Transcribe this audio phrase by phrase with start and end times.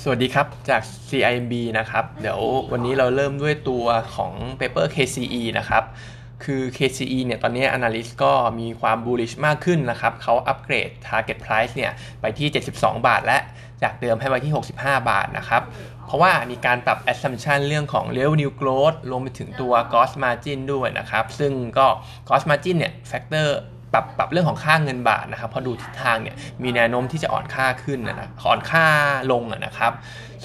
[0.00, 2.40] สวัสดีครับ จาก CIMB นะครับ เดี๋ยว
[2.72, 3.84] วันนี้เราเริ่มด้วยตัว
[4.14, 5.84] ของ paper KCE นะครับ
[6.44, 13.20] คือ KCE เนี่ย ตอนนี้ analyst ก็มีความ bullish มากขึ้นนะครับ เขาอัปเกรด target price เนี่ย ไปที่ 72 บาท
[13.26, 13.38] และ
[13.82, 15.62] จากเดิมให้ไว้ที่ 65 บาทนะครับ
[16.06, 21.86] เพราะว่ามีการปรับ assumption เรื่องของ revenue growth รวมไปถึงตัว gross margin ด้วยนะครับ ซึ่งก็
[22.28, 23.48] gross margin เนี่ย factor
[23.92, 28.84] ปรับปรับเรื่องของค่าเงินบาทนะครับเพราะดูทิศทางเนี่ยมีแนวโน้มที่จะอ่อนค่าขึ้นนะอ่อนค่า
[29.32, 29.92] ลงนะครับ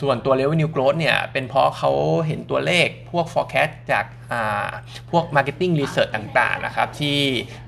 [0.01, 1.91] ส่วนตัว revenue growth เนี่ย เป็นเพราะเขา
[2.27, 4.05] เห็นตัวเลขพวก forecast จาก
[5.11, 7.19] พวก marketing research ต่างๆ นะครับ ที่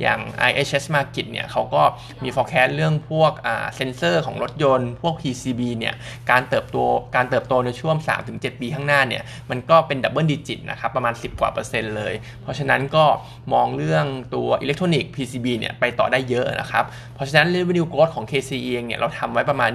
[0.01, 0.19] อย่าง
[0.49, 1.83] IHS Market เนี่ยเขาก็
[2.23, 3.31] มี forecast เรื่องพวก
[3.75, 5.95] เซนเซอร์ของรถยนต์ พวก PCB เนี่ย
[6.31, 6.77] การเติบโต
[7.15, 7.95] การเติบโตในช่วง
[8.29, 13.05] 3-7 ปีข้างหน้าเนี่ย มันก็เป็น double digit นะครับ ประมาณ 10 กว่าเปอร์เซ็นต์เลย เพราะฉะนั้นก็
[13.53, 14.05] มองเรื่อง
[14.35, 16.85] ตัวอิเล็กทรอนิกส์ PCB เนี่ย ไปต่อได้เยอะนะครับ
[17.15, 19.71] เพราะฉะนั้น revenue growth ของ KCE เองเนี่ย เราทำไว้ประมาณ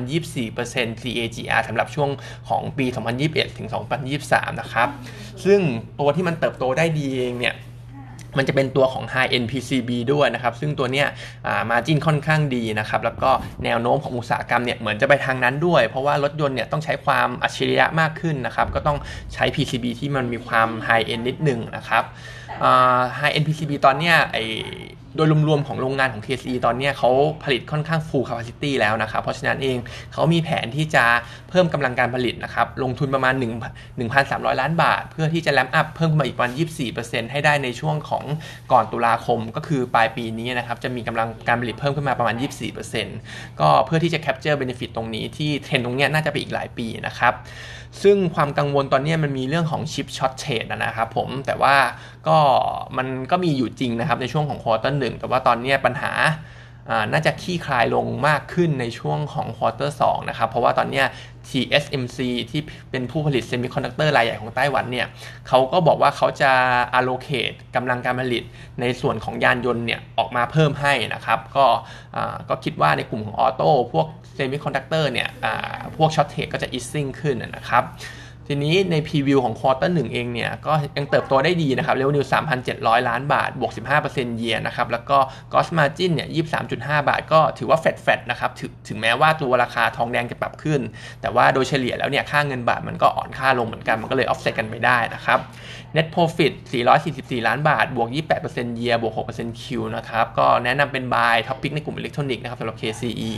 [0.54, 2.10] 24% CAGR สำหรับช่วง
[2.48, 2.86] ของปี
[3.22, 3.68] 2021 ถึง
[4.14, 4.88] 2023 นะครับ
[5.44, 5.60] ซึ่ง
[6.00, 7.56] ตัวที่มันเติบโตได้ดีเองเนี่ย
[8.38, 11.06] มันจะเป็นตัวของ High End PCB ด้วยนะครับ ซึ่งตัวเนี้ย
[11.70, 13.30] มาจินค่อนข้างดีนะครับ แล้วก็
[13.64, 18.98] แนวโน้มของอุตสาหกรรมเนี่ยเหมือนจะไปทางนั้นด้วย เพราะว่ารถยนต์เนี่ยต้องใช้ความอัจฉริยะมากขึ้นนะครับ ก็ต้อง
[19.34, 22.04] ใช้ PCB ที่มันมีความ High End นิดนึงนะครับ
[23.18, 24.38] High End PCB ตอนเนี้ยไอ
[25.16, 27.10] โดยรวมๆของโรงงานของ KCE ตอนนี้เขา
[27.44, 29.76] ผลิตค่อนข้าง full capacity แล้วนะครับ เพราะฉะนั้นเอง
[30.12, 31.04] เขามีแผนที่จะ
[31.50, 33.44] เพิ่มกำลังการผลิตนะครับ ลงทุนประมาณ 1
[33.98, 36.52] 1,300 ล้านบาท เพื่อที่จะแลมอัพเพิ่มขึ้นมาอีกประมาณ
[36.92, 38.24] 24%ให้ได้ในช่วงของ
[38.72, 42.34] ก่อนตุลาคม ก็คือปลายปีนี้นะครับ จะมีกำลังการผลิตเพิ่มขึ้นมาประมาณ
[42.98, 47.34] 24%ก็เพื่อที่จะ capture benefit ตรงนี้ที่เทรนตรงนี้น่าจะไปอีกหลายปีนะครับ
[48.02, 51.74] ซึ่งความกังวลตอนนี้มันมีเรื่องของ chip shortage นะครับผมแต่ว่า
[52.28, 52.38] ก็
[52.96, 56.12] มันก็มีอยู่จริงนะครับในช่วงของ quarter หนึ่งแต่ว่าตอนนี้ปัญหา
[57.12, 61.02] น่าจะคลี่คลายลงมากขึ้นในช่วงของควอเตอร์สนะครับ เพราะว่าตอนนี้
[61.48, 62.18] TSMC
[62.50, 65.06] ที่เป็นผู้ผลิต semiconductor รายใหญ่ของไต้หวันเนี่ย
[65.48, 66.52] เขาก็บอกว่าเขาจะ
[66.98, 68.42] allocate กำลังการผลิต
[68.80, 71.66] ในส่วนของยานยนต์เนี่ยออกมาเพิ่มให้นะครับ ก็
[72.48, 75.28] ก็คิดว่าในกลุ่มของ auto พวกsemiconductor เนี่ย
[75.96, 77.84] พวก shortage ก็จะ easing ขึ้นนะครับ
[78.48, 82.26] ทีนี้ใน preview ของ quarter หนึ่งเองเนี่ย ก็ยังเติบโตได้ดีนะครับ revenue
[82.66, 83.72] 3,700 ล้านบาท บวก
[84.04, 85.18] 15%เยียนะครับ แล้วก็
[85.52, 86.28] gross margin เนี่ย
[86.68, 90.80] 23.5 บาท ก็ถือว่า flat flat นะครับถถึงแม้ว่าตัวราคาทองแดงจะปรับขึ้น
[91.20, 95.38] แต่ว่าโดยเฉลี่ยแล้วเนี่ย ค่าเงินบาทมันก็อ่อนค่าลงเหมือนกัน มันก็เลยออฟเซตกันไปได้นะครับ
[95.96, 96.52] Net Profit
[97.00, 98.08] 444 ล้านบาท บวก
[98.42, 99.64] 28%เยียบวก 6% Q
[99.96, 103.30] นะครับ ก็แนะนำเป็น buy top pick ในกลุ่มอิเล็กทรอนิกส์นะครับสำหรับ KCE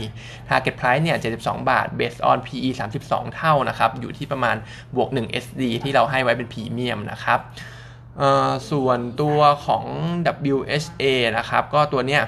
[0.49, 2.69] Target Price เนี่ย 72 บาท Based on PE
[3.01, 4.55] 32 เท่านะครับ อยู่ที่ประมาณ
[4.95, 7.39] บวก 1 SD ที่เราให้ไว้เป็นพรีเมียมนะครับ
[8.71, 9.83] ส่วนตัวของ
[10.55, 11.03] WHA
[11.37, 12.23] นะครับ ก็ตัวเนี้ย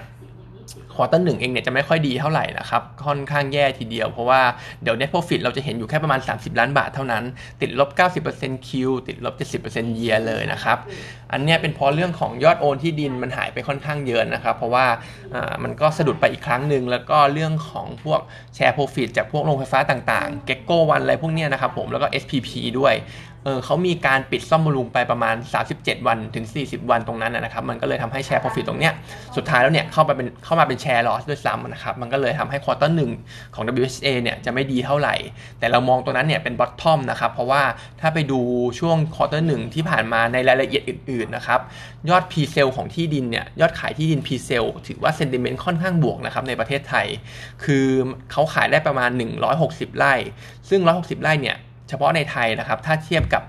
[0.99, 4.41] quarter หนึ่งเองเนี่ยจะไม่ค่อยดีเท่าไหร่นะครับ ค่อนข้างแย่ทีเดียว เพราะว่า
[4.83, 7.23] เดี๋ยว net profit เราจะเห็นอยู่แค่ประมาณ 30 ล้านบาทเท่านั้น
[7.61, 7.89] ติดลบ
[8.29, 8.69] 90% Q
[9.07, 10.77] ติดลบ 70% year เลยนะครับ
[11.31, 14.85] อันนี้เป็นเพราะเรื่องของยอดโอนที่ดินมันหายไปค่อนข้างเยอะนะครับ เพราะว่า
[15.63, 18.19] มันก็สะดุดไปอีกครั้งหนึ่งแล้วก็เรื่องของพวก
[18.55, 22.49] แชร์ profit จากพวกโรงไฟฟ้าต่างๆ g e c k o One อะไรพวกนี้นะครับผมแล้วก็ SPP
[22.79, 22.93] ด้วย
[23.49, 25.35] ออเขามีการปิดซ่อมบำรุงไปประมาณ
[25.71, 28.93] 37 วันถึง 40 วันตรงนั้นนะครับ มันก็เลยทำให้ share profit ตรงเนี้ย
[29.35, 33.11] สุดท้ายแล้วเนี่ยเข้าไปเป็นเข้ามาเป็น share loss ด้วยซ้ำนะครับ มันก็เลยทำให้ quarter หนึ่ง
[33.55, 35.15] ของ WHA เนี่ยจะไม่ดีเท่าไหร่
[35.59, 37.63] แต่เรามองตรงนั้นเนี่ยเป็น bottom นะครับ เพราะว่า
[38.01, 38.39] ถ้าไปดู
[38.79, 41.59] ช่วง quarter หนึ่งที่ผ่านมาในรายละเอียดอื่นๆนะครับ
[42.09, 47.07] ยอด p ีเซลของที่ดินเนี่ยยอดขายที่ดิน p ีเซลถือว่า sentiment ค่อนข้างบวกนะครับในประเทศไทย
[47.63, 47.85] คือ
[48.31, 49.09] เขาขายได้ประมาณ
[49.55, 50.13] 160 ไร่
[50.69, 51.57] ซึ่ง 160 ไร่เนี่ย
[51.89, 53.43] เฉพาะในไทยนะครับ ถ้าเทียบกับ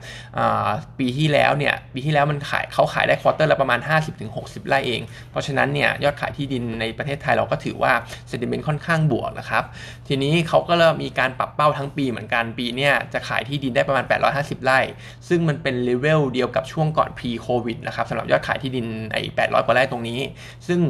[0.99, 3.81] ปีที่แล้วเนี่ย ปีที่แล้วมันขายเขาขายได้ quarter ละประมาณ
[4.25, 7.93] 50-60 ไร่เอง เพราะฉะนั้นเนี่ยยอดขายที่ดินในประเทศไทยเราก็ถือว่า
[8.28, 9.65] sentiment ค่อนข้างบวกนะครับ
[10.09, 14.81] ทีนี้เขาก็เริ่มมีการปรับเป้าทั้งปีเหมือนกัน ปีนี้จะขายที่ดินได้ประมาณ 850 ไร่
[15.28, 20.21] ซึ่งมันเป็นเลเวลเดียวกับช่วงก่อน pre covid นะครับสำหรับยอดขายที่ดินไอ้800กว่าไร่ตรงนี้
[20.67, 20.81] ซึ่ง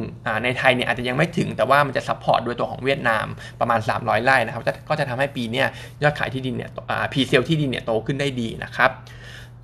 [0.44, 3.27] ในไทยเนี่ยอาจจะยังไม่ถึง แต่ว่ามันจะ support ด้วยตัวของเวียดนาม
[3.61, 5.62] ประมาณ 300 ไร่นะครับ ก็จะทำให้ปีนี้
[6.03, 6.71] ยอดขายที่ดินเนี่ย
[7.12, 8.90] presale ที่ดินเนี่ยโตขึ้นได้ดีนะครับ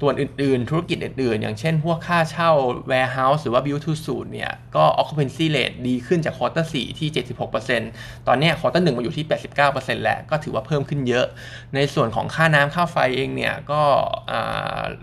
[0.01, 2.51] ส่วนอื่นๆ ธุรกิจอื่นๆ อย่างเช่นพวกค่าเช่า
[2.91, 7.09] warehouse หรือว่า build to suit เนี่ย ก็ occupancy rate ดีขึ้นจาก quarter 4ที่
[7.69, 9.27] 76%ตอนนี้ quarter 1มาอยู่ที่
[9.65, 11.27] 89%แล้ว ก็ถือว่าเพิ่มขึ้นเยอะ
[11.75, 13.83] ในส่วนของค่าน้ำค่าไฟเองเนี่ย ก็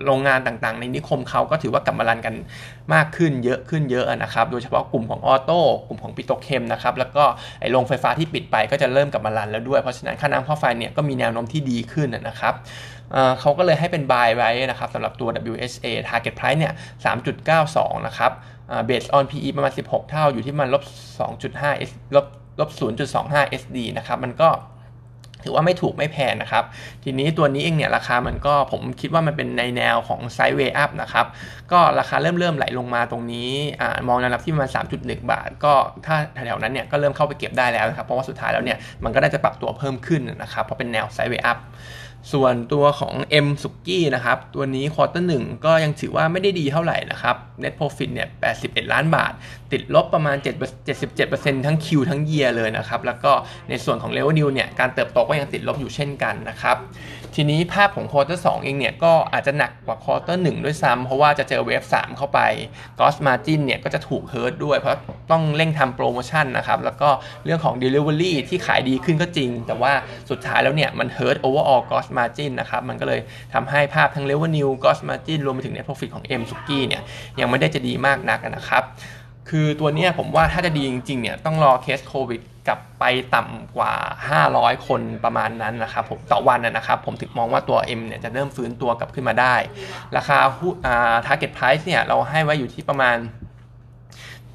[0.05, 2.35] โรงงานต่างๆ ในนิคมเขาก็ถือว่ากลับมา run กัน
[2.93, 7.23] มากขึ้นเยอะขึ้นเยอะนะครับ โดยเฉพาะกลุ่มของ auto กลุ่มของ petrochem นะครับ แล้วก็
[7.59, 12.55] ไอ้โรงไฟฟ้าที่ปิดไปก็จะเริ่มกลับมา run แล้วด้วย เพราะฉะนั้นค่าน้ำค่าไฟเนี่ยก็มีแนวโน้มที่ดีขึ้นนะครับ
[13.39, 16.73] เขาก็เลยให้เป็น buy ไว้นะครับสำหรับตัว WHA target price เนี่ย
[17.39, 18.31] 3.92 นะครับ
[18.89, 20.83] based on PE ประมาณ 16 เท่าอยู่ที่มันลบ
[21.33, 22.25] 2.5 S ลบ
[22.59, 22.69] ลบ
[23.11, 24.49] 0.25 SD นะครับ มันก็
[25.43, 26.63] ถือว่าไม่ถูกไม่แพงนะครับ
[27.03, 31.25] ทีนี้ตัวนี้เองเนี่ยราคามันก็ผมคิดว่ามันเป็นในแนวของไซด์เวย์อัพนะครับ
[31.71, 33.49] ก็ราคาเริ่มเริ่มไหลลงมาตรงนี้
[33.81, 35.73] อมองแนวรับที่ประมาณ 3.1 บาท ก็
[36.05, 41.57] ถ้าแถวๆนั้นเนี่ยก็เริ่มเข้าไปเก็บได้แล้วนะครับ เพราะว่าสุดท้ายแล้วเนี่ยมันก็ได้จะปรับตัวเพิ่มขึ้นนะครับ เพราะเป็นแนวไซด์เวย์อัพ
[42.31, 43.13] ส่วนตัวของ
[43.45, 48.27] M สุกี้นะครับ ตัวนี้ quarter หนึ่งก็ยังถือว่าไม่ได้ดีเท่าไหร่นะครับ Net Profit เนี่ย
[48.59, 49.31] 81 ล้านบาท
[49.71, 50.37] ติดลบประมาณ
[51.01, 53.31] 77%ทั้ง Q ทั้ง Year เลยนะครับ แล้วก็
[53.69, 56.77] ในส่วนของ Revenue เนี่ย การเติบโตก็ยังติดลบอยู่เช่นกันนะครับ
[57.37, 62.39] ทีนี้ภาพของ quarter สองเองเนี่ย ก็อาจจะหนักกว่า quarter หนึ่งด้วยซ้ำเพราะว่าจะเจอ wave 3เข้าไป
[62.97, 64.99] Gross Margin เนี่ยก็จะถูก hurt ด้วยเพราะ
[65.31, 67.09] ต้องเร่งทำโปรโมชั่นนะครับแล้วก็
[67.45, 69.93] เรื่องของ Delivery ที่ขายดีขึ้นก็จริง แต่ว่า
[70.29, 73.21] สุดท้ายแล้วเนี่ยมันเฮิร์ต overall Gross Margin นะครับ มันก็เลย
[73.53, 77.01] ทำให้ภาพทั้ง Revenue Gross Margin รวมไปถึง Net Profit ของ M สุกี้เนี่ย
[77.39, 78.83] ยังไม่ได้จะดีมากนักนะครับ
[79.49, 83.03] คือตัวเนี้ยผมว่าถ้าจะดีจริงๆเนี่ยต้องรอเคสโควิดกลับไป
[83.35, 83.93] ต่ำกว่า
[84.41, 89.55] 500 คนประมาณนั้นนะครับผมต่อวันนะครับ ผมถึงมองว่าตัว M เนี่ยจะเริ่มฟื้นตัวกลับขึ้นมาได้
[90.17, 93.17] ราคาหุ้นอ่า target price เนี่ยเราให้ไว้อยู่ที่ประมาณ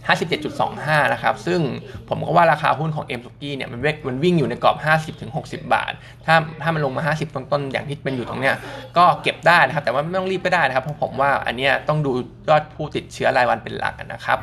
[0.09, 1.61] 57.25 นะครับ ซึ่ง
[2.09, 4.77] ผมก็ว่าราคาหุ้นของ M สุกี้เนี่ยมันมันวิ่งอยู่ในกรอบ
[5.25, 5.93] 50-60 บาท
[6.27, 8.55] ถ้าถ้ามันลงมา 50 ต้นๆ อย่างที่เป็นอยู่ตรงเนี้ย
[8.97, 12.13] ก็เก็บได้นะครับ แต่ว่าไม่ต้องรีบก็ได้นะครับ เพราะผมว่าอันเนี้ยต้องดู
[12.49, 14.39] ยอดผู้ติดเชื้อรายวันเป็นหลักนะครับ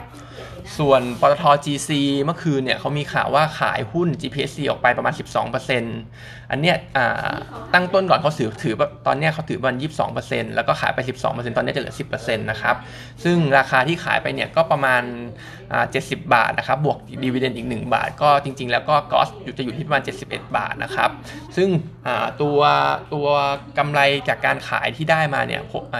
[0.77, 1.89] ส่วนปตท GC
[2.23, 5.13] เมื่อคืนเนี่ยเขามีข่าวว่าขายหุ้น GPSC ออกไปประมาณ
[5.83, 6.77] 12%อันเนี้ย
[7.73, 8.75] ตั้งต้นก่อนเขาถือถือ
[9.07, 9.77] ตอนเนี้ยเขาถือประมาณ
[10.15, 12.75] 22%แล้วก็ขายไป 12%ตอนนี้จะเหลือ 10%นะครับ
[13.23, 15.03] ซึ่งราคาที่ขายไปเนี่ยก็ประมาณ
[15.63, 21.09] 70 บาทนะครับ บวกดีเวเดนอีก 1 บาท ก็จริง ๆ แล้วก็กอสอยู่จะอยู่ที่ประมาณ 71 บาทนะครับ
[21.55, 21.69] ซึ่ง
[22.41, 22.59] ตัว
[23.13, 23.27] ตัว
[23.77, 25.61] กำไรจากการขายที่ได้มาเนี่ย
[25.91, 25.97] ไอ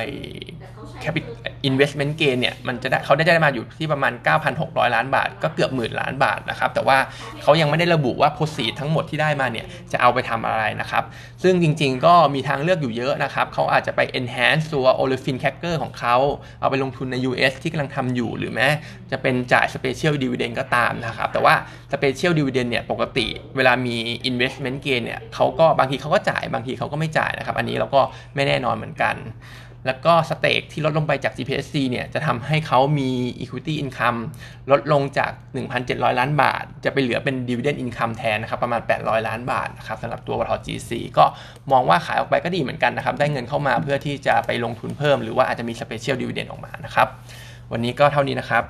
[1.03, 1.35] capital
[1.69, 4.13] investment gain เนี่ยมันจะได้เขาได้ได้มาอยู่ที่ประมาณ
[4.53, 6.97] 9,600 ล้านบาท ก็เกือบหมื่นล้านบาทนะครับแต่ว่า
[7.41, 11.03] เขายังไม่ได้ระบุว่า proceed ทั้งหมดที่ได้มาเนี่ยจะเอาไปทำอะไรนะครับ
[11.43, 16.15] ซึ่งจริงๆก็มีทางเลือกอยู่เยอะนะครับเขาอาจจะไป enhance ตัว olefin cracker ของเขา
[16.59, 18.67] เอาไปลงทุนใน US ที่กำลังทำอยู่หรือแม้
[19.11, 21.55] จะเป็นจ่าย special dividend ก็ตามนะครับแต่ว่า
[21.91, 23.95] special dividend เนี่ยปกติเวลามี
[24.29, 28.01] investment gain เนี่ยเขาก็บางทีเขาก็จ่ายบางทีเขาก็ไม่จ่ายนะครับอันนี้เราก็
[28.35, 29.15] ไม่แน่นอนเหมือนกัน
[29.85, 33.09] แล้วก็สเต็กที่ลดลงไปจาก GPSC เนี่ยจะทำให้เขามี
[33.39, 34.19] equity income
[34.71, 35.31] ลดลงจาก
[35.75, 41.25] 1,700 ล้านบาท จะไปเหลือเป็น dividend income แทนนะครับประมาณ 800 ล้านบาทนะครับสำหรับตัววท GC ก็
[41.71, 47.07] มองว่าขายออกไปก็ดีเหมือนกันนะครับได้เงินเข้ามาเพื่อที่จะไปลงทุนเพิ่ม หรือว่าอาจจะมี special dividend ออกมานะครับ
[47.71, 48.63] วันนี้ก็เท่านี้นะครับ